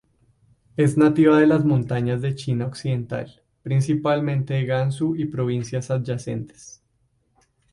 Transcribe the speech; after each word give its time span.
Es 0.77 0.97
nativa 0.97 1.39
de 1.39 1.45
las 1.45 1.63
montañas 1.63 2.23
de 2.23 2.33
China 2.33 2.65
occidental, 2.65 3.43
principalmente 3.61 4.55
de 4.55 4.65
Gansu 4.65 5.15
y 5.15 5.25
provincias 5.25 5.91
adyacentes. 5.91 6.81